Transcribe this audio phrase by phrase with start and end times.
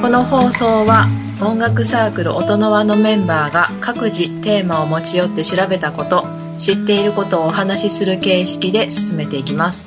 [0.00, 1.08] この放送は
[1.42, 6.26] 音楽サークル音の輪のメンバーが各自テーマを持ち寄って調べたこと
[6.56, 9.86] 知っていることをお話しする形式で進めていきます。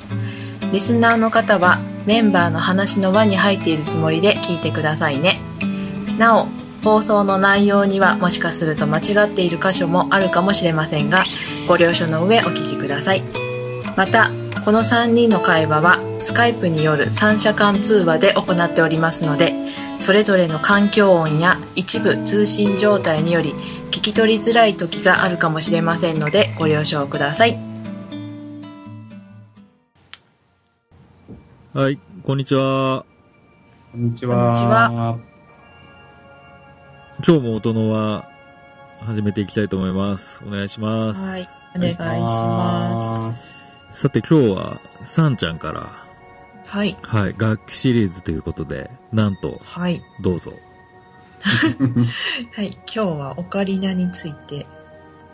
[0.72, 5.40] リスナーの方はメンバーの話の輪に入っているつもりで聞いてくださいね。
[6.16, 6.46] なお
[6.84, 11.24] 放送の内容にはもしかすると間違っている箇所もあるかもしれませんが
[11.66, 13.24] ご了承の上お聞きください。
[13.96, 14.30] また
[14.64, 19.52] この3人の会話はスカイプによる三者間通話で行っておりますので
[19.98, 23.54] それぞれの環境音や一部通信状態により
[23.90, 27.58] 聞き取りづらい時があるかもしれませんのでご了承ください
[31.72, 33.04] はい、こんにちは。
[33.90, 34.36] こんにちは。
[34.36, 35.18] こんにちは
[37.26, 38.28] 今日も音のは
[39.00, 40.44] 始めていきたいと思います。
[40.46, 41.20] お願いします。
[41.20, 43.54] はいお願いします
[43.90, 46.03] さて今日は、さんちゃんから、
[46.74, 46.96] はい。
[47.02, 50.02] はい、楽器シリーズということで、なんと、はい。
[50.20, 50.52] どうぞ。
[52.50, 52.72] はい。
[52.72, 54.66] 今日はオカリナについて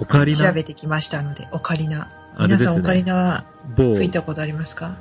[0.01, 0.49] オカリナ？
[0.49, 2.11] 調べてきましたのでオカリナ。
[2.37, 2.71] あれですね。
[2.71, 4.99] 皆さんオカリナは某、吹いたことありますか？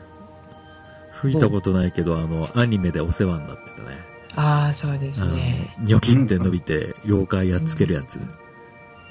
[1.12, 3.98] 吹いたことないけど、あの、アニメでお世話になってたね。
[4.38, 8.22] ああそうですね、ニョキって伸びて、妖怪やっつけるやつ。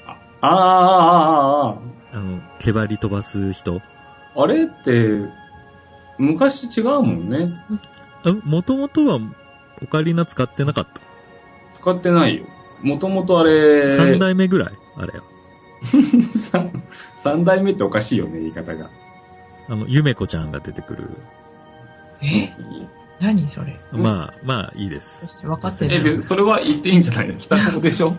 [0.07, 1.77] あああああ
[2.13, 3.83] あの、毛針飛ばす人？
[4.35, 5.29] ああれって、
[6.19, 7.39] 昔違うもんね。
[8.23, 9.19] あ、もともとは、
[9.81, 10.99] オカリナ使ってなかった？
[11.73, 12.45] 使ってないよ。
[12.81, 14.71] もともとあれ、三代目ぐらい？
[14.97, 15.23] あれよ。
[16.35, 16.83] 三
[17.17, 18.89] 三代目っておかしいよね、言い方が。
[19.69, 21.09] あの、ゆめこちゃんが出てくる。
[22.21, 22.53] え？
[23.21, 23.79] 何それ？
[23.93, 25.25] うんまあ、まあ、いいです。
[25.27, 27.35] 私分かってえ、るでそれは言っていいんじゃないの？
[27.37, 28.09] 北郎でしょ？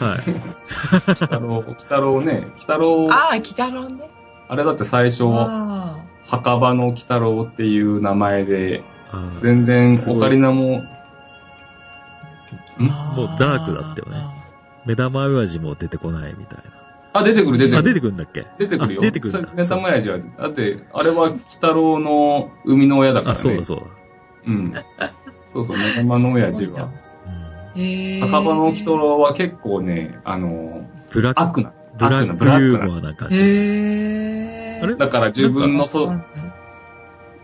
[0.00, 1.14] はい。
[1.16, 2.44] 北郎、北郎ね。
[2.60, 4.08] 北郎、ああ鬼太郎ね
[4.48, 5.93] あれだって最初、あ
[6.26, 8.82] 墓場の鬼太郎っていう名前で、
[9.40, 10.82] 全然オカリナも、
[12.78, 14.18] あもうダークだったよね
[14.84, 16.58] 目玉親父も出てこないみたい
[17.12, 17.78] あ、出てくる出てな。
[17.78, 17.94] あ、くる。
[17.94, 18.46] 出てくるんだっけ？
[18.58, 19.00] 出てくるよ。
[19.00, 19.54] あ出てくるんだそ。
[19.56, 23.32] ネタマヤジは、だって、あれは鬼太郎の生みの親だからね。
[23.32, 23.84] あ、そうだそうだ。
[24.46, 24.72] うん。
[25.46, 26.88] そうそう、目玉の親父は。
[28.20, 31.72] 墓場の鬼太郎は結構ね、あの、ブラック、悪な。
[31.98, 32.86] ブラックユーブラックな。
[32.86, 33.36] モアな感じ。
[33.36, 34.96] あれ？
[34.96, 36.10] だから自分のそ、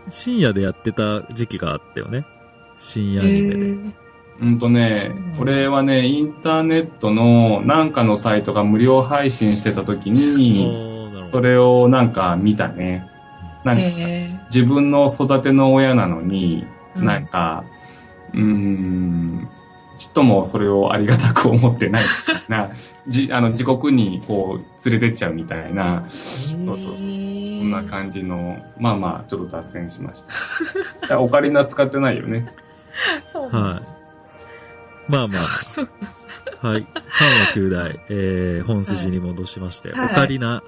[0.09, 2.25] 深夜でやってた時期があったよね。
[2.79, 3.55] 深夜アニメで。
[4.41, 4.95] うんとね
[5.37, 10.89] これはね、インターネットのなんかのサイトが無料配信してた時に。
[11.31, 13.07] それをなんか見たね。
[13.63, 17.63] なんか、へ自分の育ての親なのに、うんなんか、
[18.33, 19.47] うーん、
[20.01, 22.01] ちっともそれをありがたく思ってない
[22.49, 22.71] な、
[23.07, 26.93] じ、 あの、自国にこう、連れてっちゃうみたいな、えそうそうそう。
[26.93, 30.25] そそんな感じの、まあまあ、ちょっと脱線しまし
[31.07, 31.19] た。
[31.19, 32.51] オカリナ使ってないよね。
[33.27, 33.79] そうは
[35.07, 35.11] い。
[35.11, 35.89] まあま そう
[36.63, 36.87] あ、はい。
[37.07, 40.63] 半は9代、えー、本筋に戻しまして、はいオカリナ。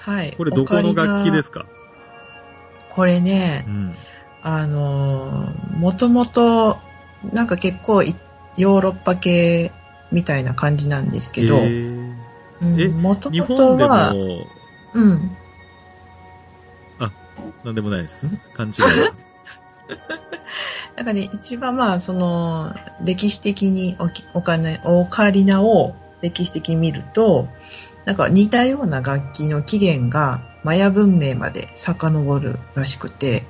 [0.00, 1.66] はいこれどこの楽器ですすか
[2.90, 3.94] これねうん。
[4.42, 6.78] あのーもともと
[7.32, 8.14] なんか結構い
[8.56, 9.72] ヨーロッパ系
[10.12, 12.16] みたいな感じなんですけど、えー
[12.78, 14.46] えもとも日本でとは、も、
[14.94, 15.36] うん、
[17.66, 18.24] なんでもないです。
[18.54, 18.74] 勘違い。
[20.96, 22.72] なんかね、一番まあ、その、
[23.04, 27.48] 歴史的におきお金、オカリナを歴史的に見ると、
[28.04, 33.42] なんか似たような楽器の起源がマヤ文明まで遡るらしくて、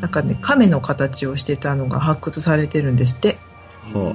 [0.00, 3.35] なんかね、亀の形をしてたのが発掘されてるんですって。
[3.98, 4.14] は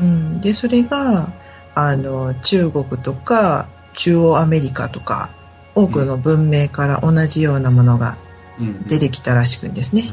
[0.00, 0.40] うん。
[0.40, 1.28] で、それが、
[1.74, 5.30] あの、中国とか、中央アメリカとか、
[5.74, 8.16] 多くの文明から同じようなものが
[8.60, 8.86] うん。
[8.86, 10.04] 出てきたらしくんですね。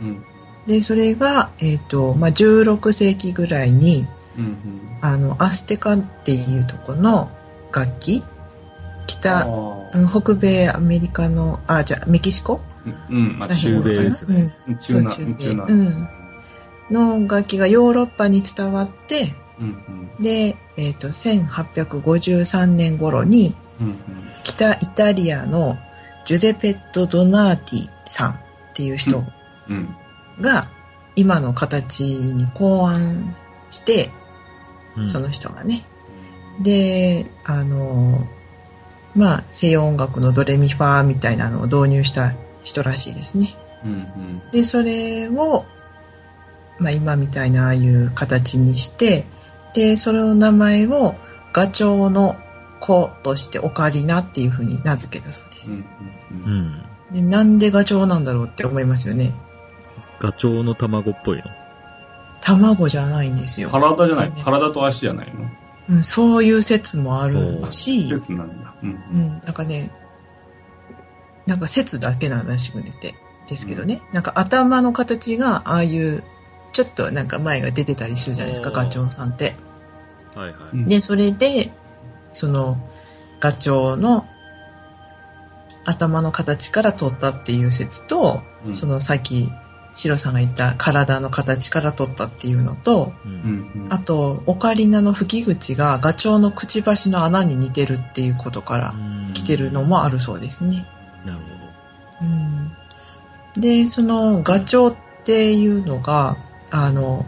[0.00, 0.24] うんうん。
[0.66, 4.06] で、それが、えっ、と、まあ、16世紀ぐらいに、
[4.38, 4.56] うん。
[5.00, 7.30] あの、アステカっていうとこの
[7.72, 8.22] 楽器
[9.06, 9.46] 北、
[10.10, 12.60] 北米アメリカの、あ、じゃあメキシコ？
[12.84, 13.38] ーうん。
[13.38, 14.78] まあ、中米ですねうん。
[14.78, 15.46] 中中米。
[15.52, 16.08] うん
[16.90, 20.10] の楽器がヨーロッパに伝わって、うん。
[20.20, 23.96] で、えっ、と、1853年頃に、うん。
[24.42, 25.76] 北イタリアの
[26.24, 28.36] ジュゼペット・ドナーティさんっ
[28.74, 29.24] ていう人
[29.68, 29.88] うん。
[30.40, 30.68] が、
[31.14, 33.34] 今の形に考案
[33.70, 34.10] して、
[34.96, 35.84] うんその人がね。
[36.62, 38.18] で、あの、
[39.14, 43.54] まあ、西洋音楽のドレミファーみたいなのを導入した人らしいですね。
[43.84, 44.42] うん。
[44.50, 45.66] で、それを、
[46.78, 49.24] まあ今みたいなああいう形にして、
[49.74, 51.14] で、それの名前を
[51.52, 52.36] ガチョウの
[52.80, 55.72] 子としてオカリナっていうふうに名付けたそうです。
[55.72, 55.84] うん。
[56.30, 56.82] うん。
[57.10, 59.34] で、なんでガチョウなんだろうって思いますよね。
[60.20, 61.44] ガチョウの卵っぽいの。
[62.40, 63.68] 卵じゃないんですよ。
[63.70, 65.50] 体じゃない、ね体と足じゃないの？
[65.88, 68.74] うん、そういう説もあるし、説なんだ。
[68.82, 68.90] うん。
[68.90, 69.90] うん、なんかね、
[71.46, 73.14] なんか説だけならしく出て、
[73.48, 76.24] ですけどね、なんか頭の形がああいう、
[76.76, 79.54] ちょっとなんか前が出てたりするじゃないですか、ガチョウさんって。
[80.34, 80.56] はいはい。
[80.74, 81.70] うんで、それで、
[82.34, 82.76] その、
[83.40, 84.26] ガチョウの
[85.86, 89.50] 頭の形から取ったっていう説と、うんそのさっき、
[89.94, 93.26] シロさんが言った体の形から取ったっていうのと、う。
[93.26, 93.88] うんん。
[93.88, 98.94] あと、オカリナの吹き口がガチョウのくちばしの穴に似てるっていうことから
[99.32, 100.86] 来てるのもあるそうですね。
[101.24, 101.66] なるほど。
[102.20, 102.72] うん、
[103.58, 106.36] で、そのガチョウっていうのが、
[106.70, 107.26] あの、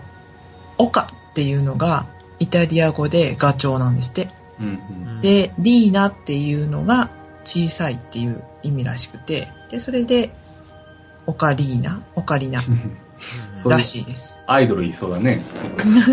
[0.79, 2.07] オカっていうのが
[2.39, 4.29] イタリア語でガチョウなんですって。
[4.61, 5.21] うん。
[5.21, 7.11] で、リーナっていうのが
[7.45, 10.31] 小さいっていう意味らしくて、で、それで、
[11.27, 12.61] オカリーナ、オカリナ
[13.69, 14.39] らしいです。
[14.47, 15.43] アイドルいそうだね。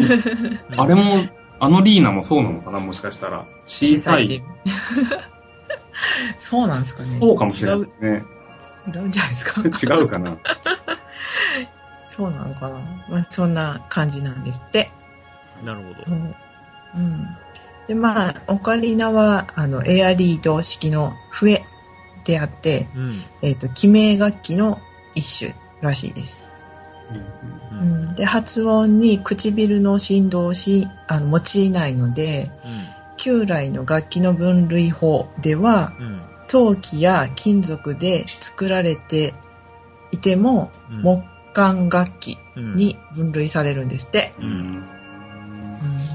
[0.78, 1.18] あれも、
[1.60, 2.80] あのリーナもそうなのかな？
[2.80, 3.46] もしかしたら。
[3.66, 4.26] 小さい。
[4.26, 4.44] っていう
[6.38, 7.18] そうなんですかね。
[7.20, 8.24] そうかもしれない違う、ね。
[8.94, 9.96] 違うんじゃないですか？
[9.96, 10.38] 違うかな。
[12.16, 12.80] そうなのかな。
[13.10, 14.90] まあ、そんな感じなんですって。
[15.66, 16.04] なるほど。
[16.08, 16.36] うん。
[16.96, 17.28] うん。
[17.88, 21.66] で、まあ、オカリナは、あの、エアリード式の笛
[22.24, 23.24] であって、うん。
[23.42, 24.80] えっ、と、記名楽器の
[25.14, 26.50] 一種らしいです。
[27.12, 27.76] う。
[27.76, 28.16] うんん。
[28.16, 32.50] で、発音に唇の振動をし、あの、用いないので、
[33.18, 36.22] 旧来の楽器の分類法では、うん。
[36.48, 39.34] 陶器や金属で作られて
[40.12, 41.02] いても、うん。
[41.02, 44.32] 木管楽器うん、に分類されるんですって。
[44.40, 44.84] ううんん。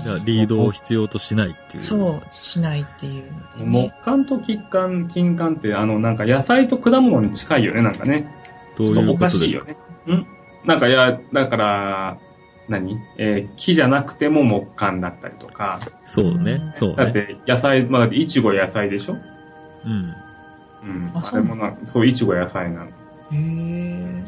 [0.04, 1.78] じゃあリードを必要としないっていう。
[1.78, 3.92] そう、しないっていうね。
[3.98, 8.32] 木管と金管、金管って、あの、なんか野菜と果物に近いよね、なんかね。
[8.76, 9.18] どういうことおか？
[9.18, 9.76] とですかしいよね。
[10.06, 10.26] ん？
[10.66, 12.18] なんか、いや、だから、
[12.70, 12.96] 何？
[13.18, 15.78] えー木じゃなくても木管だったりとか。
[16.06, 16.68] そうねう。
[16.70, 16.96] んそうね。
[16.96, 19.16] だって、野菜、まあ、だって、いちご野菜でしょ？
[19.84, 20.14] うん。
[20.84, 21.10] うん。
[21.14, 22.86] ああそうれもな、そう、いちご野菜なの。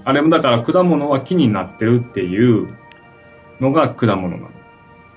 [0.04, 2.68] あれもだから、果物は木になってるっていう
[3.60, 4.48] のが果物なの。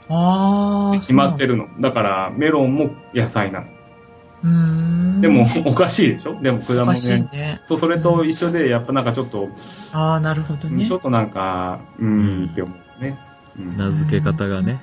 [0.10, 0.94] ああ。
[0.96, 1.66] 決まってるの。
[1.82, 3.68] だから、メロンも野菜なの。
[4.44, 5.22] うーん。
[5.22, 6.40] でも、 おかしいでしょ？
[6.42, 7.30] でも果物ね。
[7.32, 7.62] ね。
[7.66, 9.50] そう、それと一緒で、やっぱなんかちょっと、
[9.94, 10.98] ああ、なるほどねちょ。
[10.98, 13.18] っとなんか、うーんって思うね。
[13.58, 14.82] うん名付け方がね、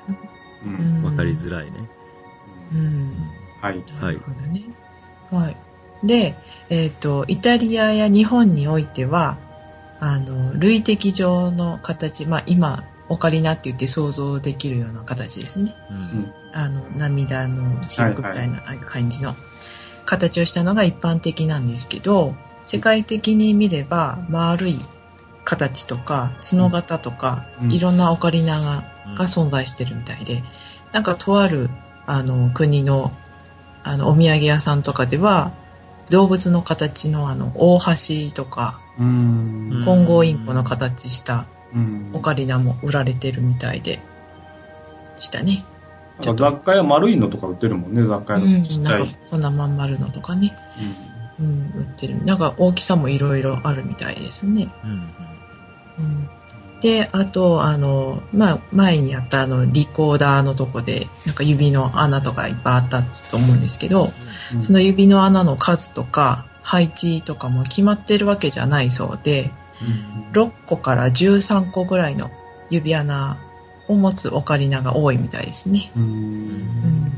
[0.65, 1.73] ううんんわかりづらいね。
[2.73, 3.13] うん。
[3.61, 3.83] はい。
[4.01, 4.63] なるほどね。
[5.31, 5.57] はい。
[6.05, 6.37] で、
[6.71, 9.39] えっ、と、イタリアや日本においては、
[10.01, 15.75] あの、類的上の形、まあ今、オカリナって言って想像できるような形ですね。
[15.91, 16.33] うん。
[16.53, 19.35] あの、涙の雫みたいな感じの
[20.05, 22.35] 形をしたのが一般的なんですけど、
[22.65, 24.79] 世界的に見れば丸い
[25.45, 30.43] 形とか角型とか、うんいろんなオカリナがうんが存在してるみたいで、
[30.93, 31.69] なんかとある
[32.07, 33.13] あの国の
[33.83, 35.53] あのお土産屋さんとかでは
[36.11, 39.71] 動物の形のあの大橋とかうーん。
[39.73, 44.01] うん混合インコの形したうんオカリナも売られてるみたいで
[45.19, 45.65] したね。
[46.21, 48.91] 雑貨屋丸いのとか売ってるもんね、雑貨屋うん、のちっちゃ。
[48.91, 50.53] ないんかこんなまん丸のとかね、
[51.41, 52.23] うん、売ってる。
[52.25, 54.69] なんか大きさもいろいろあるみたいですね。
[54.85, 54.91] うん。
[55.99, 56.29] うん、
[56.81, 64.11] で、あと、あの、まあ、前にあったあの、リコーダーのとこで、なんか指の穴とかいっぱいあったと思うんですけど、うん
[64.63, 69.51] その指の穴の数とか、配置とかも決まってるわけじゃないそうで、
[70.33, 72.31] 6個から13個ぐらいの
[72.71, 73.39] 指穴
[73.89, 75.91] を持つオカリナが多いみたいですね。
[75.97, 77.13] うん。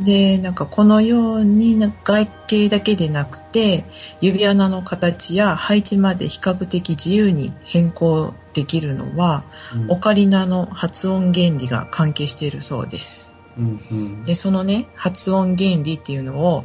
[0.00, 3.84] で、なんかこのようにな外形だけでなくて、
[4.20, 9.44] 指穴の形や配置まで比較的自由に変更できるのは、
[9.74, 9.90] うん。
[9.90, 13.33] オカリナの発音原理が関係しているそうです。
[13.58, 14.22] うんうん。
[14.22, 16.64] で、そのね、発音原理っていうのを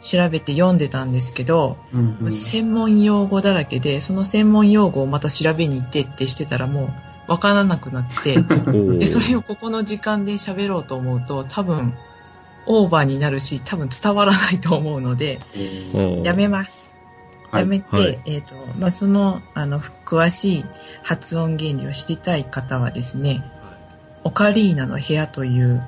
[0.00, 2.32] 調べて読んでたんですけど、うんうん。
[2.32, 6.94] 専門用語だらけで、その専門用語をまた調べに行ってってしてたらも
[7.28, 8.42] うわからなくなって、
[8.98, 11.94] で、それをここの時間で喋ろうと思うと、多分、
[12.66, 15.38] オーバーになるし、多分伝わらないと思うので、
[16.22, 16.96] やめます。
[17.50, 17.62] はい。
[17.62, 18.20] やめて、はい。
[18.26, 20.64] えっ、と、まあ、その、あの、詳しい
[21.02, 23.44] 発音原理を知りたい方はですね、
[24.24, 25.82] オカリーナの部屋という、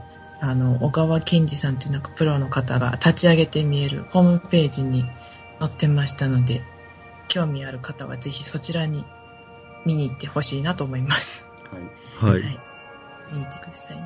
[0.51, 5.05] あの、小川健二さんというなんかプロの方が立ち上げて見えるホームページに
[5.59, 6.63] 載ってましたので、
[7.29, 9.05] 興味ある方はぜひそちらに
[9.87, 11.49] 見に行ってほしいなと思います。
[12.21, 12.43] はいはい。
[13.33, 14.03] 見に行ってくださいね。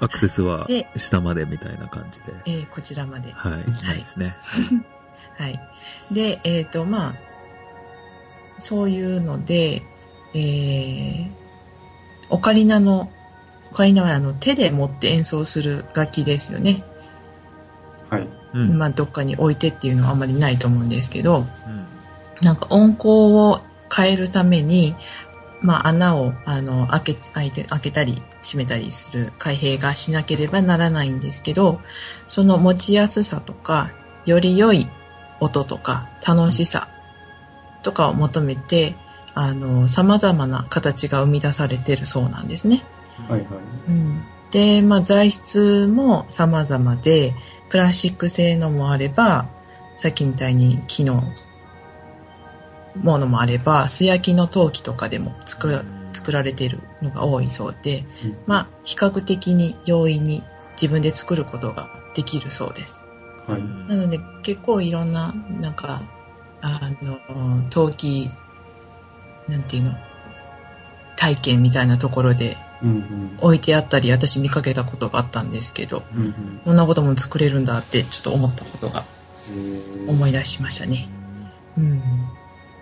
[0.00, 2.26] アクセスはで下までみたいな感じで。
[2.46, 3.30] えーこちらまで。
[3.30, 3.52] はい。
[3.60, 4.36] いいですね。
[5.38, 5.60] はい。
[6.10, 7.14] で、えっ、と、まあ、
[8.58, 9.82] そういうので、
[10.34, 11.30] えー、
[12.30, 13.10] オカリナの、
[13.72, 16.84] オカリナはあの手で持って演奏する楽器ですよね。
[18.10, 18.28] はい。
[18.52, 18.76] うん。
[18.76, 21.46] まあどっかに置いてっていうのはあんまりないと思うんですけど、うん
[22.42, 23.60] なんか音高を
[23.94, 24.96] 変えるために、
[25.60, 31.80] まあ穴をあの開け開いて開けたり閉めたりする開閉がしなければならないんですけど、
[32.28, 33.92] その持ちやすさとか、
[34.26, 34.88] より良い
[35.40, 36.88] 音とか楽しさ
[37.82, 38.96] とかを求めて、
[39.34, 42.82] あの、様々な形が生み出されてるそうなんですね。
[43.28, 43.48] はいはい。
[43.88, 47.34] うん、で、まあ、材質も様々で、
[47.68, 49.48] プラスチック製のもあれば、
[49.96, 51.22] さっきみたいに木の
[52.96, 60.42] ものもあれば、素焼きの陶器とかでも作作られているのが多いそうで、うんまあ、比較的に容易に
[60.72, 63.04] 自分で作ることができるそうです。
[63.46, 63.62] はい。
[63.88, 66.02] なので、結構いろんな、なんか、
[66.60, 68.30] あの、陶器、
[69.48, 69.94] なんていうの、
[71.22, 72.56] 体験みたいなところで。
[73.38, 76.60] 置いてあったり私見かけたことがあったんですけどうんうん。
[76.64, 79.04] こんなことも作れるんだってちょっと思ったことが
[79.50, 81.06] えー思い出しましたね。
[81.78, 82.02] うん、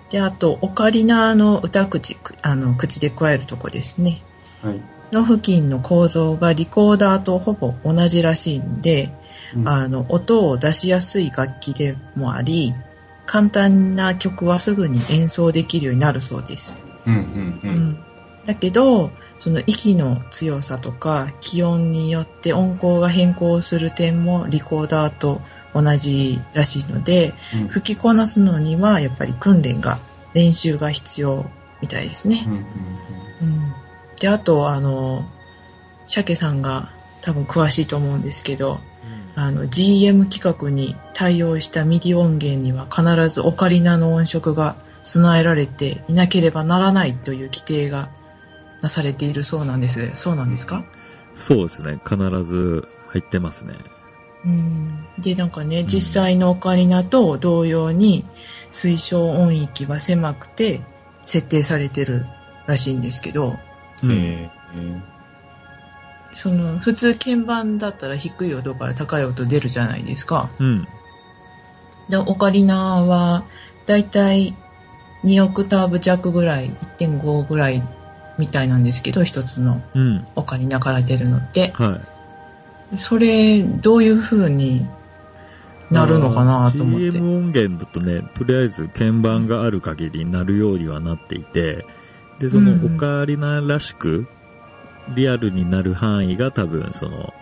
[0.09, 4.23] であとオカリナの歌口くあの口で加えるとこですね
[4.63, 4.81] はい。
[5.13, 9.13] の付近の構造がリコーダーとほぼ同じらしいんで、
[9.55, 12.73] うんあの音を出しやすい楽器でもあり
[13.27, 16.83] 簡単な曲はすぐに演奏できるようになるそうです。
[17.07, 17.69] うんうんう。
[17.69, 18.05] うんん、
[18.51, 25.41] だけどその息の強さとか気温によって音高が変更する点もリコーダーと
[25.73, 27.69] 同じらしいのでうん。
[27.69, 29.99] 吹きこなすのにはやっぱり訓練が
[30.35, 31.49] 練習が必要
[31.81, 32.43] みたいですね。
[32.45, 33.75] うんうんうん、
[34.21, 35.25] であとあの
[36.09, 36.91] 鮭さんが
[37.23, 38.81] 多分詳しいと思うんですけど
[39.37, 48.11] あの GM 規格に対応した MIDI 音源には必ずオカリナの音色が備えられていなければならないという規定が
[48.83, 50.11] なされているそうなんです。
[50.15, 50.85] そうなんですか？
[51.35, 52.01] そうですね。
[52.05, 53.75] 必ず入ってますね。
[54.45, 55.07] うん。
[55.19, 58.25] で、なんかね、実際のオカリナと同様に
[58.71, 60.81] 推奨音域は狭くて
[61.23, 62.25] 設定されてる
[62.67, 63.59] らしいんですけど、
[64.03, 64.11] うん。
[64.13, 65.01] えー
[66.33, 70.49] その普通鍵盤だったら低い音から高い音出るじゃないですか。
[70.61, 70.87] うん。
[72.09, 73.45] で、オカリナは
[73.85, 74.55] だいたい
[75.25, 77.83] 2オクターブ弱ぐらい、1.5ぐらい
[78.41, 80.27] みたいなんですけど、一つのうん。
[80.35, 81.73] オカリナから出るのって。
[81.75, 82.01] は
[82.93, 82.99] い。
[82.99, 84.87] それ、どういう風に
[85.91, 87.11] なるのかなと思って。
[87.11, 91.85] GM 音源だとね、とりあえず鍵盤がある限りなるようにはなっていて、
[92.41, 94.27] で、そのうんオカリナらしく、
[95.15, 97.35] リアルになる範囲が多分、その、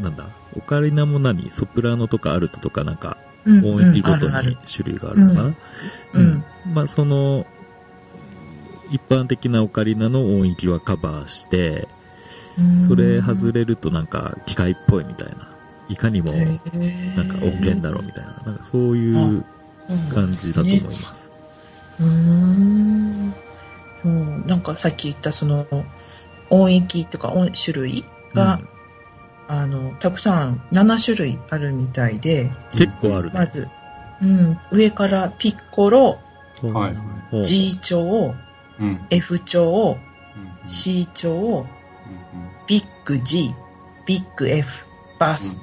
[0.00, 0.26] なんだ、
[0.56, 5.56] オカリナも何ソプラノとかアルトとかなんか、うん音域ごとうんあるに種類があるのかな、ある
[6.14, 6.44] うん。
[6.74, 7.46] まあ、その、
[8.90, 11.88] 一般的なオカリナの音域はカバーして、
[12.58, 15.54] うんそれ外れるとなんか機械っぽいみたいな。
[15.88, 18.32] いかにも、へなんーか音源だろうみたいな。
[18.44, 19.44] なんかそういう
[20.12, 21.06] 感じだと思います。
[22.00, 23.32] うーん。
[24.02, 25.66] そう、なんかさっき言ったその
[26.50, 28.04] 音域とか音種類
[28.34, 28.60] が、
[29.48, 33.38] あの、たくさん7種類あるみたいで、結構あるね。
[33.38, 33.68] まず、
[34.22, 36.18] うん、上からピッコロ、
[36.62, 36.94] うんはい
[37.32, 38.34] うん G 調、
[38.80, 39.06] うん。
[39.10, 39.98] F 調、
[40.36, 41.66] うん C 調、うん
[42.66, 43.54] ビッグ G、
[44.06, 44.86] ビッグ F、
[45.18, 45.62] バス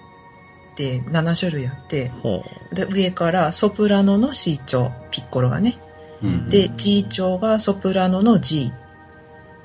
[0.74, 2.44] って7種類あって、ほ
[2.74, 5.80] で上からソプラノの C 調、ピッコロがね、
[6.24, 8.72] うんで、G 調がソプラノの G。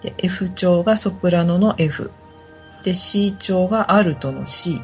[0.03, 2.11] で、F 調がソプラノの F。
[2.85, 4.81] で、C 調がアルトの C。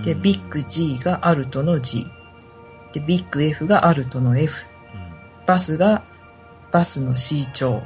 [0.00, 2.04] うで、ビッグ G がアルトの G。
[2.92, 4.66] で、ビッグ F がアルトの F。
[5.46, 6.04] バスが
[6.74, 7.84] バスの C 調。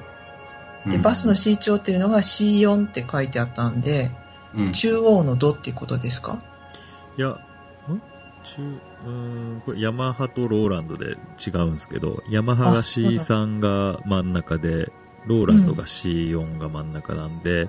[0.87, 4.11] で、バスの C 調っていうのが C4 って書いてあったんで、
[4.57, 4.73] うん。
[4.73, 6.42] 中央のドっていうことですか？
[7.18, 7.38] いや、ん？
[8.42, 14.90] 中、うーん、これヤマハとローランドで違うんですけど、ヤマハがあそうだ C3 が真ん中で、
[15.26, 17.68] ローランドが C4 が真ん中なんで、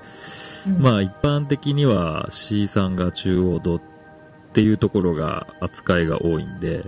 [0.79, 3.81] まあ一般的には C3 が中央度っ
[4.53, 6.85] ていうところが扱いが多いんで、う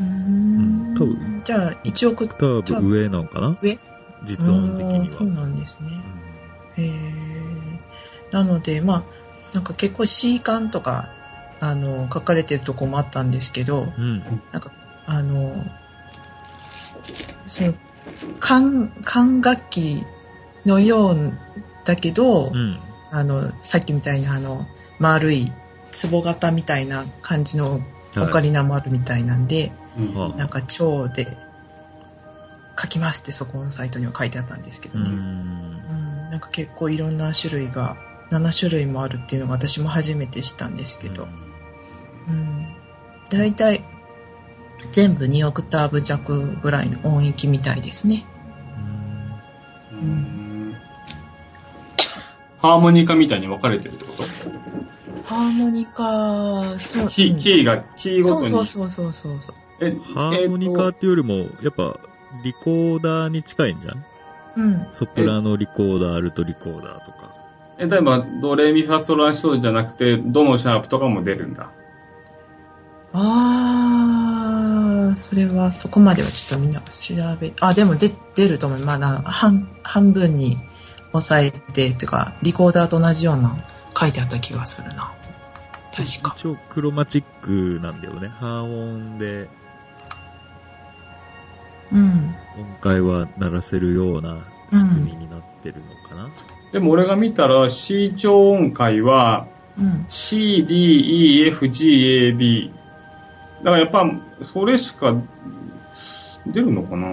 [0.00, 0.94] ーん。
[0.98, 3.58] 多分じゃあ、1億多分上なのかな？
[3.62, 3.78] 上？
[4.24, 5.34] 実音的にあーそうは。
[5.34, 5.88] なんですね。
[6.76, 6.90] へえ。
[8.30, 9.02] なので、まあ、
[9.54, 11.10] なんか結構 C 感とか、
[11.60, 14.18] あの、書かれてるとこもあったんですけど、うん。
[14.52, 14.72] なんか、
[15.06, 15.54] あの、
[17.46, 17.74] その、
[18.38, 20.04] 管、管楽器
[20.66, 21.32] のよう
[21.84, 22.78] だけど、うん。
[23.10, 24.66] あの、さっきみたいなあの、
[24.98, 25.52] 丸い、
[26.10, 27.80] 壺型みたいな感じの
[28.16, 31.36] オカリナもあるみたいなんで、うんはなんか蝶で
[32.80, 35.10] 書きますってそこのサイトには書いてあったんですけどうね。
[35.10, 35.12] ん。
[35.12, 37.96] うんなんか結構いろんな種類が
[38.30, 41.26] 7種類もあるっていうのが私も初めて知ったんですけど、
[42.28, 42.68] うん、
[43.30, 43.82] 大体
[44.92, 48.24] 全部2オクターブ弱ぐらいの音域みたいですね。
[49.92, 50.76] うん
[52.62, 54.22] ハーモニカみたいに分かれてるってこと？
[55.24, 57.08] ハーモニカ、そう。
[57.08, 58.46] キー、キーが、キーごとに。
[58.46, 59.56] そうそうそうそうそう。
[59.80, 61.98] え、ハーモニカっていうよりも、やっぱ、
[62.44, 64.04] リコーダーに近いんじゃん？
[64.56, 64.86] うん。
[64.90, 67.34] ソプラノリコーダー、アルトリコーダーとか。
[67.78, 71.70] え、例えば、ドレミファソラシドじゃなくて、どのシャープとかも出るんだ。
[73.12, 78.84] あー、それはそこまではちょっとみんな調べ、あ、でも出、出ると思う。
[78.84, 80.56] まあな、半、半分に
[81.12, 83.56] 抑えて、っていうか、リコーダーと同じような
[83.98, 85.12] 書いてあった気がするな。
[85.92, 86.34] 確か。
[86.36, 88.28] 一応クロマチックなんだよね。
[88.28, 89.48] 半音で
[91.92, 92.34] うん。
[92.58, 94.38] 音階は鳴らせるような
[94.72, 96.30] 仕組みになってるのかな、
[96.72, 99.46] でも俺が見たら C 調音階は
[99.78, 100.04] うん。
[100.08, 102.72] C, D, E, F, G, A, B。
[103.58, 104.04] だからやっぱ
[104.42, 105.14] それしか
[106.46, 107.08] 出るのかな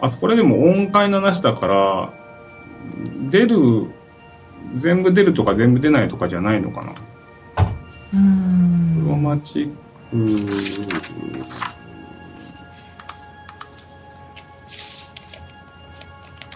[0.00, 2.12] あそこででも音階の話だから、
[3.30, 3.86] 出る、
[4.76, 6.92] 全部出るとか全部出ないとかじゃないのかな
[8.14, 9.22] うークロん。
[9.22, 9.80] マチック。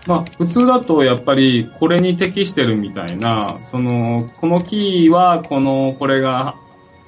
[0.06, 6.56] まあ、普通だとやっぱりこれに適してるみたいな、その、このキーはこの、これが、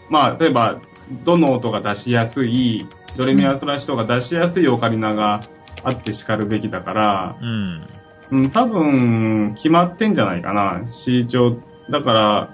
[0.08, 0.80] まあ、例えば、
[1.24, 2.86] どの音が出しやすい、
[3.16, 5.40] ドレミアスラシドが出しやすいオカリナが
[5.84, 7.86] あって叱るべきだから、うん。
[8.30, 10.82] うん、多分、決まってんじゃないかな。
[10.86, 11.56] C 調。
[11.90, 12.50] だから、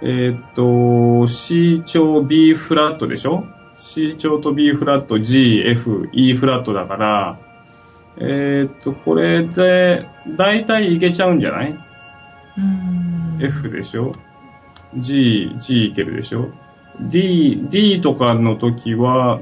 [0.00, 3.44] えーっと、C 調 B フラットでしょ
[3.76, 7.40] ?C 調と B フラット G、F、E フラットだから、
[8.20, 10.06] えーっと、これで、
[10.36, 11.70] だいたいいけちゃうんじゃない？
[11.70, 13.38] うーん。
[13.40, 14.12] ?F でしょ
[14.96, 16.48] ?G、G いけるでしょ
[17.00, 19.40] ?D、D とかの時は、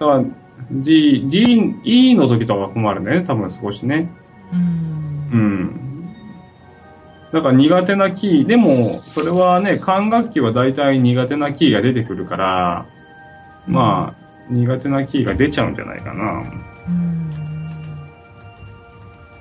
[0.00, 0.24] だから
[0.70, 3.22] D、D、E の時とか困るね。
[3.22, 4.10] 多分少しね。
[4.52, 5.36] うーんう。
[5.36, 5.80] ん。
[7.32, 12.86] だから苦手なキー、でも、それはね、管楽器は大体苦手なキーが出てくるから、
[13.66, 16.42] まあ、苦手なキーが出ちゃうんじゃないかな。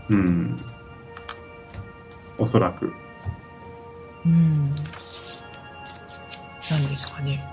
[0.09, 0.19] うーん。
[0.19, 0.55] うん。
[2.37, 2.93] おそらく。
[4.25, 4.73] うん。
[6.71, 7.43] 何ですかね。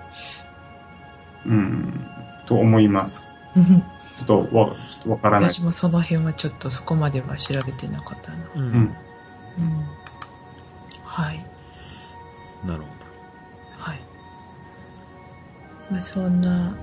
[1.46, 2.06] うん。
[2.46, 3.28] と思います。
[4.18, 4.74] ちょっとわ、
[5.06, 5.50] わからない。
[5.50, 8.38] 私もその辺はちょっとそこまでは調べてなかったな。
[8.54, 8.62] うん。
[8.62, 8.72] うん。
[8.72, 8.96] うん。
[11.04, 11.44] はい。
[12.64, 12.92] なるほ
[13.78, 14.00] はい。
[15.90, 16.74] まあそんな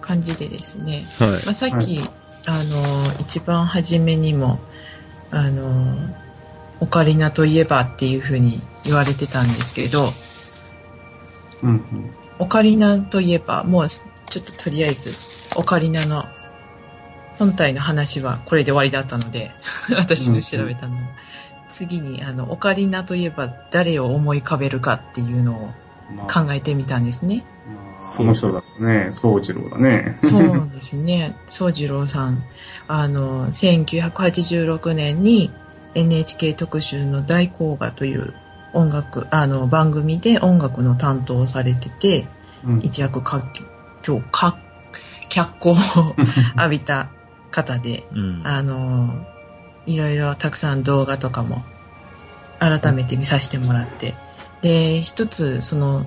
[0.00, 1.04] 感じでですね。
[1.18, 1.26] ど。
[1.26, 1.34] はい。
[1.46, 4.58] まあ、さっき、あの、一番初めにも、
[5.30, 5.96] あの、
[6.80, 10.04] オカリナといえばっていうふうに言われてたんですけど、
[11.62, 12.10] うんうん。
[12.38, 15.10] オカリナといえば、もうちょっととりあえず、
[15.56, 16.24] オカリナの
[17.38, 19.52] 本体の話はこれで終わりだったので、
[19.96, 21.02] 私の調べたのは。
[21.68, 25.70] 次に、あの、オカリナといえば誰を思い浮かべるかっていうのを
[26.14, 27.44] まあ、考えてみたんですね。
[27.66, 29.10] まあ、その人だね。
[29.12, 30.18] 宗次郎だね。
[30.22, 31.36] そうですね。
[31.48, 32.44] 宗次郎さん、
[32.88, 35.50] あの、1986年に
[35.94, 38.34] NHK 特集の大工画という
[38.72, 42.26] 音楽、あの、番組で音楽の担当をされてて、
[42.64, 43.42] うん一躍か、
[44.06, 44.58] 今日、か、
[45.28, 46.14] 脚光を
[46.56, 47.08] 浴びた
[47.50, 48.42] 方で、うん。
[48.44, 49.26] あの、
[49.86, 51.62] いろいろたくさん動画とかも
[52.58, 54.14] 改めて見させてもらって、
[54.62, 56.06] で、一つその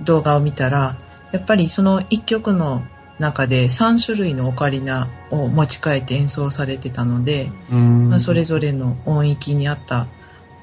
[0.00, 0.96] 動画を見たら、
[1.32, 2.82] やっぱりその一曲の
[3.20, 8.08] 中で3種類のオカリナを持ち替えて演奏されてたので、うん。
[8.08, 10.06] まあ、それぞれの音域に合った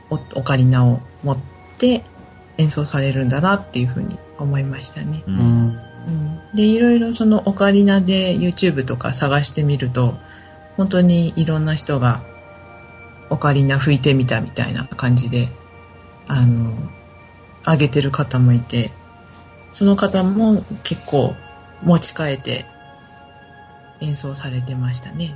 [0.10, 1.40] オオカリナを持っ
[1.78, 2.04] て
[2.58, 5.24] 演奏されるんだなっていうふうに思いましたね。
[5.28, 5.80] うん。
[6.56, 10.16] で、いろいろそのオカリナで YouTube とか探してみると、
[10.78, 12.24] 本当にいろんな人が
[13.30, 15.48] オカリナ吹いてみたみたいな感じで、
[16.28, 16.74] あの、
[17.64, 18.92] 上げてる方もいて、
[19.74, 21.36] その方も結構
[21.82, 22.66] 持ち替えて
[24.02, 25.36] 演奏されてましたね。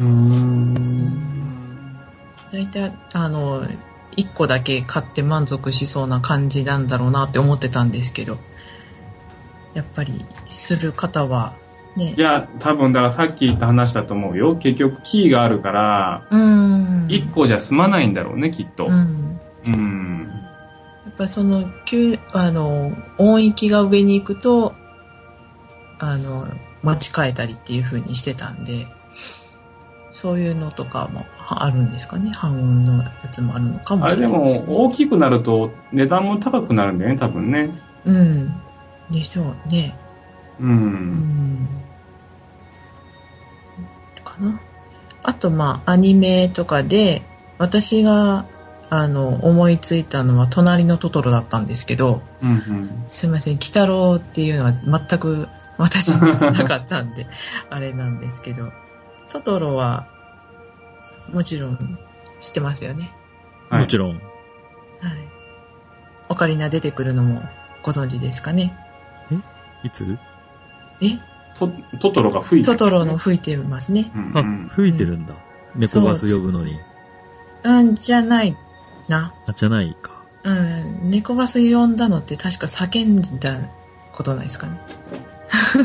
[0.00, 1.96] うん。
[2.52, 3.66] 大体、あの、
[4.16, 8.38] 一個だけ買って満足しそうな感じなんだろうなって思ってたんですけど、
[9.74, 11.54] やっぱりする方は
[11.96, 14.56] ねい、や、多分、だからさっき言った話だと思うよ。
[14.56, 17.06] 結局、キーがあるから、うん。
[17.08, 18.86] 一個じゃ済まないんだろうね、きっと。
[18.86, 19.40] うん。
[19.66, 20.32] うん。
[21.04, 24.72] やっぱその、急、あの、音域が上に行くと、
[26.04, 26.48] あの、
[26.82, 28.86] 持ち替えたりっていう風にしてたんで、
[30.10, 32.30] そういうのとかもあるんですかね？
[32.34, 34.76] 半音のやつもあるのかもしあれでもれないです、ね。
[34.76, 37.70] 大きくなると値段も高くなるんだよね、多分ね。
[38.04, 38.52] うん。
[39.10, 39.96] でしょうね。
[40.60, 40.64] う。
[40.64, 41.68] うんん。
[44.24, 44.60] かな。
[45.22, 47.22] あと、まあ、アニメとかで、
[47.58, 48.46] 私が、
[48.90, 53.04] あの、思いついたのは、隣のトトロだったんですけど、うんうん。
[53.06, 55.48] すいません、鬼太郎っていうのは全く
[55.82, 57.26] 私にはなかったんで、
[57.68, 58.72] あれなんですけど、
[59.30, 60.06] トトロは、
[61.32, 61.98] もちろん
[62.40, 63.10] 知ってますよね。
[63.68, 64.10] はいもちろん。
[64.10, 64.20] はい。
[66.28, 67.42] オカリナ出てくるのも
[67.82, 68.74] ご存知ですかね。
[69.82, 70.18] いつ？
[71.00, 71.18] え？
[71.58, 71.68] ト
[71.98, 74.10] トトロが吹いてるトトロの吹いてますね。
[74.14, 75.34] うんうあん、吹いてるんだ。
[75.74, 76.78] 猫バス呼ぶのに。
[77.64, 78.56] うん、じゃない
[79.08, 79.34] な。
[79.46, 80.22] あ、じゃないか。
[80.44, 83.70] うん、猫バス呼んだのって確か叫んだ
[84.12, 84.78] ことないですかね。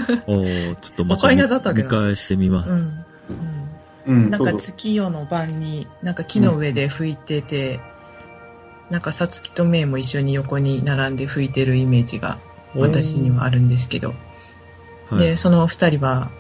[0.28, 1.48] おーちょっとまた見な
[1.90, 2.70] 返してみます。
[2.70, 2.78] うん。
[2.78, 3.06] うん。
[4.08, 7.80] うん、なんか月夜の晩に、なんか木の上で吹いてて、
[8.90, 12.40] なんかさつきとめいも一緒に横に並んで吹いてるイメージが
[12.76, 14.14] 私にはあるんですけど、
[15.10, 15.20] はい。
[15.20, 16.32] で、その二人は、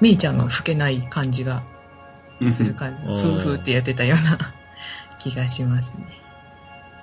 [0.00, 1.62] めいちゃんが吹けない感じが
[2.48, 3.16] する感じ、うん。
[3.16, 4.54] ふうふうってやってたような
[5.18, 6.06] 気がしますね。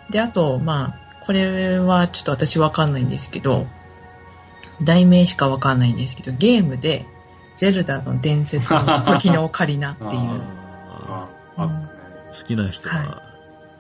[0.10, 3.68] で、あと、まあ、これはちょっと私わかんないんですけど、
[4.84, 7.06] 題名しかわかんないんですけど、ゲームで、
[7.56, 11.72] ゼルダの伝説の時のオカリナっていう、あああうん。
[11.72, 11.88] ー
[12.40, 13.22] 好きな人は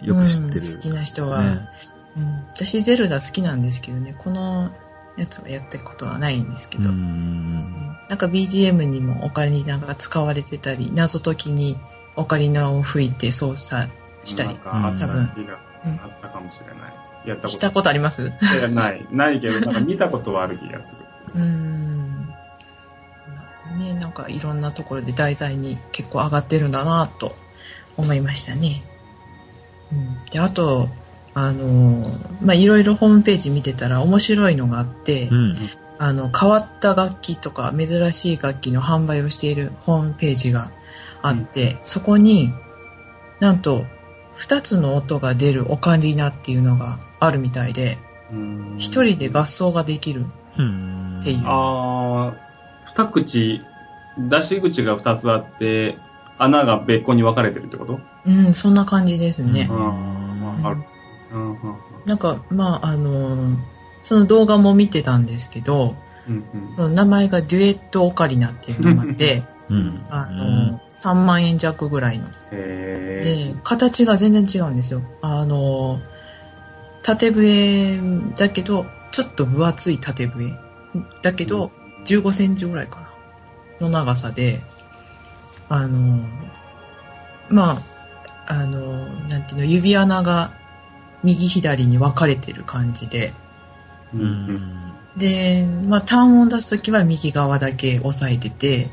[0.01, 1.69] よく知ってる、うん好きな人はね
[2.15, 4.71] うん、私ゼルダ好きなんですけどね、この
[5.17, 7.87] やつはやったことはないんですけど、んん。
[8.07, 11.75] なんか BGM にもオカリナが使われてたり、謎解きに
[12.15, 13.89] オカリナを吹いて操作
[14.23, 14.49] したり。
[14.49, 15.15] なん、かあった気が
[15.85, 16.93] うんあったかもしれない。
[17.25, 18.23] やったことしたことあります？
[18.27, 19.05] いやない。
[19.11, 21.01] ないけど、なんか見たことはある気がする。
[21.35, 22.27] うーん。
[23.77, 27.35] ね、なんかいろんなところで題材に結構上がってるんだなと
[27.97, 28.83] 思いましたね。
[29.91, 30.89] うん、で、あと、
[31.33, 32.05] あの、
[32.43, 35.57] まあ、いろいろホームページ見てたら面白いのがあって、うん。
[35.99, 40.69] あの、変わった楽器とか珍しい楽器の販売をしているホームページが
[41.21, 42.51] あって、そこに
[43.39, 43.85] なんと
[44.37, 47.97] 2つの音が出るオカリナっていうのがあるみたいで、
[48.31, 50.25] うん一人で合奏ができる
[50.57, 51.19] うん。
[51.19, 52.37] っていうああ、
[52.85, 53.61] 二口、
[54.17, 55.97] 出し口が二つあって、
[56.37, 57.99] 穴が別個に分かれてるってこと？
[58.25, 59.67] うん、そんな感じですね。
[59.69, 60.83] うんまあある。
[61.33, 61.57] うんうん
[62.05, 63.57] なんか、まあ、あの
[64.01, 65.95] その動画も見てたんですけど、
[66.27, 66.43] うん
[66.75, 70.05] その名前がデュエットオカリナっていう名前で、うん。
[70.09, 72.27] あの3万円弱ぐらいの。
[72.51, 75.01] で、形が全然違うんですよ。
[75.21, 75.99] あの
[77.03, 77.99] 縦笛
[78.35, 80.53] だけど、ちょっと分厚い縦笛。
[81.21, 81.71] だけど、
[82.05, 83.13] 15センチぐらいかな。
[83.81, 84.61] の長さで、
[85.69, 86.23] あの
[87.49, 87.77] まあ、
[88.47, 90.51] あのなんていうの、指穴が
[91.23, 93.33] 右左に分かれてる感じで、
[94.13, 94.93] ううんん。
[95.17, 98.89] で、まあ、単音出すときは右側だけ押さえてて、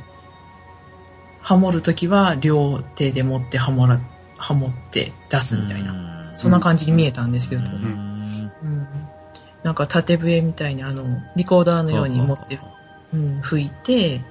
[1.40, 3.98] ハモるときは両手で持ってハモら、
[4.36, 6.09] ハモって出すみたいな。
[6.40, 8.90] なそんな感じに見えたんですけど、ううんん。
[9.62, 11.04] なんか縦笛みたいにあの、
[11.36, 12.58] リコーダーのように持って、
[13.12, 14.22] うん、吹いて、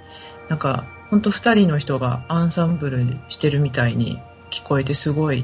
[0.49, 4.19] なんか、ほんと二人の人がアンサンブルしてるみたいに
[4.51, 5.43] 聞こえてすごい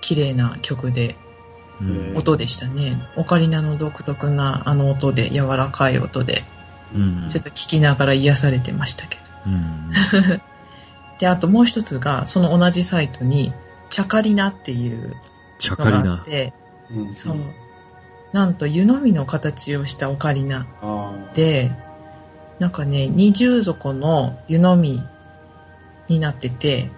[0.00, 1.16] 綺麗な曲で、
[1.80, 3.06] うん音でしたね。
[3.16, 6.42] オカリナの独特なあの音で、柔らかい音で、
[6.94, 7.28] うん。
[7.28, 9.22] ちょっと聞きながら癒されてましたけど。
[9.46, 9.90] うん。
[11.18, 13.52] で、あともう一つが、その同じサイトに、
[13.90, 15.16] チャカリナっていう
[15.70, 16.02] のチャカリナ。
[16.02, 16.52] があって、
[16.90, 17.36] うんそう。
[18.32, 21.70] なんと湯飲みの形をしたオカリナあで、
[22.58, 25.02] なんかね、二重底の湯飲み
[26.08, 26.90] になってて、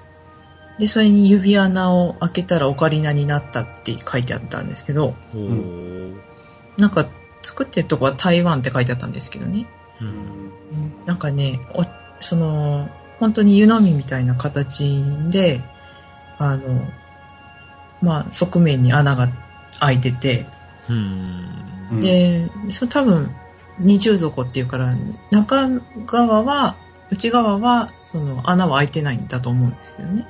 [0.78, 6.16] で、それに指穴を開けたらオカリナになったって書いてあったんですけど、おー
[6.78, 7.07] なんか
[7.42, 9.66] 作ってるとこは台湾って書いてあったんですけどね。
[10.00, 10.07] うあ。
[10.07, 11.83] んなんかね、お
[12.20, 15.61] その、本当に湯飲みみたいな形で、
[16.37, 16.88] あの、
[18.00, 19.28] まあ、側面に穴が
[19.80, 20.46] 開いてて、
[20.88, 22.00] うん。
[22.00, 23.34] で、それ多分、
[23.78, 24.94] 二重底っていうから、
[25.30, 25.68] 中
[26.06, 26.76] 側は、
[27.11, 30.26] 内側は、その穴は開いてないんだと思うんですけどね。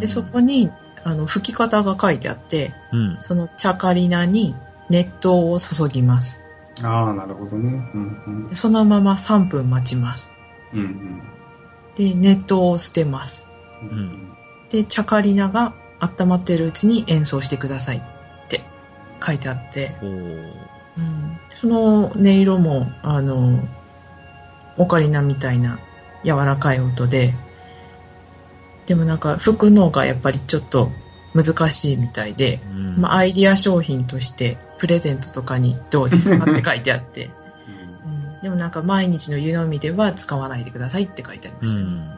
[0.00, 0.70] で、そこに、
[1.04, 3.16] あの、吹き方が書いてあって、うん。
[3.20, 4.54] そのチャカリナに
[4.90, 6.44] 熱湯を注ぎます。
[6.82, 7.90] ああ、なるほどね。
[7.94, 10.32] うんでそのまま3分待ちます。
[10.72, 10.80] うん。
[10.80, 11.22] うん
[11.96, 13.48] で、熱湯を捨てます。
[14.70, 18.02] で、チャカリナが温まってるうちに演奏してくださいっ
[18.48, 18.62] て
[19.24, 23.66] 書いてあって、うん、その音色も、あの、
[24.76, 25.78] オカリナみたいな
[26.24, 27.34] 柔らかい音で、
[28.86, 30.90] でもなんか服のがやっぱりちょっと
[31.34, 32.96] 難しいみたいで、うん。
[33.00, 37.30] まあ、アイディア商品としてプレゼントとかにどうですかって書いてあって、
[38.06, 38.42] うん。
[38.42, 42.15] でもなんか毎日の湯飲みでは使わないでくださいって書いてありましたね。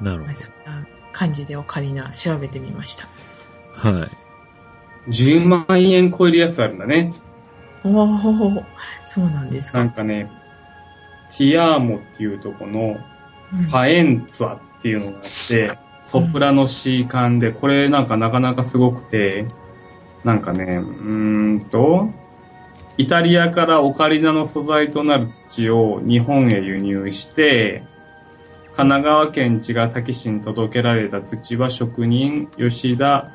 [0.00, 3.08] なるほまあ、そんな感じでオカリナ調べてみました。
[3.84, 3.98] ど。
[3.98, 4.08] はい。
[5.10, 7.14] 10万円超えるやつあるんだね。
[7.84, 8.64] おお
[9.04, 9.78] そうなんですか。
[9.78, 10.30] なんかね、
[11.36, 12.96] ティアーモっていうとこの
[13.52, 15.70] うんファエンツァっていうのがあって、
[16.04, 19.46] ソプラノ C 管で、これなんかなかなかすごくて、
[20.24, 22.10] なんかね、うーんと、
[22.98, 27.84] イタリアからオカリナの素材となる土を日本へ輸入して、
[28.76, 33.30] 神奈川県茅ヶ崎市に届けられた土は職人吉田、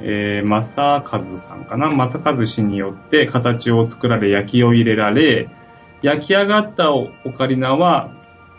[0.00, 1.90] えー、正和さんかな？
[1.90, 5.44] 正和氏によって形を作られ焼きを入れられ、
[6.00, 8.10] 焼き上がったオカリナは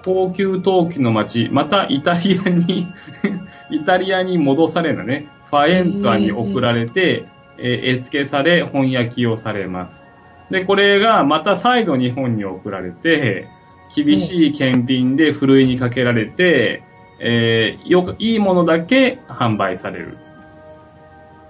[0.05, 2.87] 高級陶器の町、またイタリアに、
[3.71, 5.25] イタリアに戻されるのね。
[5.49, 7.25] ファエンツァに送られて、
[7.57, 10.03] えー絵付けされ、本焼きをされます。
[10.51, 13.49] で、これがまた再度日本に送られて、
[13.95, 16.83] 厳しい検品でふるいにかけられて、
[17.19, 20.17] えーよく、いいものだけ販売される。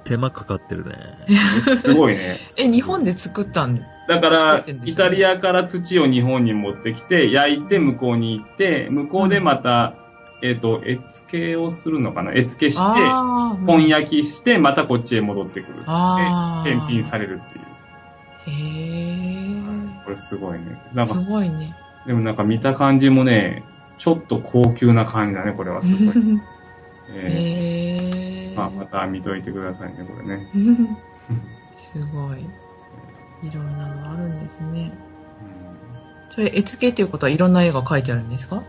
[0.03, 0.95] 手間かかってるね。
[1.83, 2.37] すごいね。
[2.57, 9.95] え、日本で作ったんだか作ら、ねイタリアから土を日本に持ってきて、焼いて向こうに行って、向こうでまた、
[10.41, 12.31] えっ、と、絵付けをするのかな？
[12.31, 15.83] 絵付けして、あー本焼きして、またこっちへ戻ってくる。
[15.87, 18.57] あーで、検品されるっていう。
[18.57, 20.05] へえ。
[20.05, 20.79] これすごいね。
[20.93, 21.75] なんすか、ごいね。
[22.07, 23.63] でもなんか見た感じもね、
[23.97, 26.15] ちょっと高級な感じだね、これはすごい。
[27.13, 27.97] えへ
[28.51, 28.53] え。
[28.53, 30.47] ーまあ、また見といてくださいね、これね。
[31.73, 32.39] すごい。
[33.47, 34.91] いろんなのあるんですね。
[36.31, 38.63] それ、絵付けっていうことはいろんな絵が描いてあるんですか？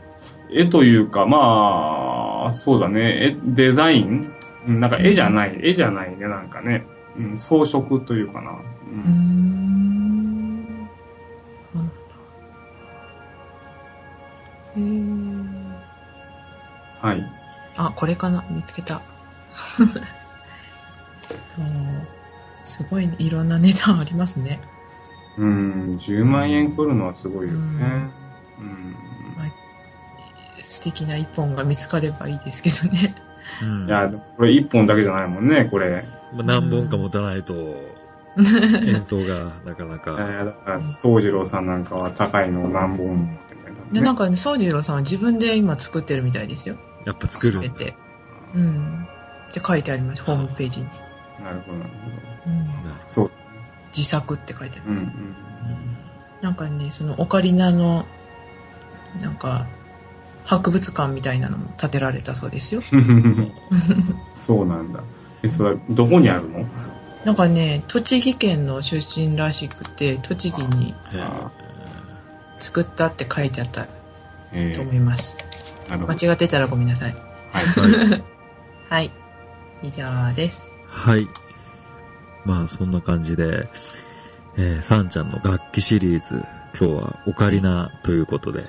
[0.50, 4.22] 絵というか、まあ、そうだね、絵デザイン？
[4.66, 6.84] うんなんか絵じゃない、絵じゃないね、なんかね。
[7.16, 8.50] うん、装飾というかな。
[8.50, 9.47] ううーん。
[17.98, 18.44] これかな？
[18.48, 19.00] 見つけた。
[21.58, 22.06] おー
[22.60, 23.16] すごいね。
[23.18, 24.60] いろんな値段ありますね。
[25.36, 28.10] うん、10万円来るのはすごいよね。
[28.60, 28.94] うん。
[30.62, 33.14] 素敵な一本が見つかればいいですけどね。
[33.62, 33.86] うん。
[33.86, 36.04] いや、これ1本だけじゃないもんね、これ。
[36.34, 37.54] まあ、何本か持たないと、
[38.36, 40.10] 演奏がなかないか。
[40.20, 43.60] や、だから、宗次郎さんなんかは高いのを何本も持ってる
[43.92, 44.06] で、ね。
[44.06, 46.76] なんかね、宗次郎さんは自分で今作ってるみたいですよ。
[47.08, 47.68] やっぱ作るんだ。
[47.68, 47.94] 全て。
[48.54, 49.06] うん。
[49.50, 50.86] って書いてあります、ホームページに。
[51.42, 51.90] なるほど、なる
[52.46, 52.64] うん。
[52.66, 52.94] ほど。
[53.06, 53.30] そう。
[53.96, 54.90] 自作って書いてある。
[54.90, 55.36] うん、うん。
[56.40, 58.04] なんかね、そのオカリナの、
[59.20, 59.66] なんか、
[60.44, 62.80] 博物館みたいなのも建てられたそうですよ。
[64.32, 65.00] そうなんだ。
[65.42, 66.64] え、それはどこにあるの？
[67.24, 70.94] なんかね、栃木県の出身らしくて、栃木に
[72.58, 73.86] 作ったって書いてあった
[74.52, 75.36] えと思います。
[75.38, 75.57] なるほど。
[75.88, 77.14] 間違ってたらごめんなさい。
[77.52, 78.24] はい。
[78.88, 79.10] はい。
[79.82, 80.78] 以上です。
[80.88, 81.26] はい。
[82.44, 83.64] まあ、そんな感じで、
[84.56, 86.44] えー、さんちゃんの楽器シリーズ、
[86.78, 88.64] 今日はオカリナということで、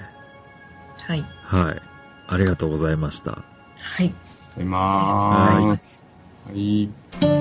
[1.08, 1.26] はい。
[1.44, 1.82] はい。
[2.28, 3.32] ありがとうございました。
[3.32, 4.08] はい。
[4.08, 4.14] い
[4.58, 4.72] ありが
[5.22, 6.06] とうございますす。
[6.48, 7.39] はい。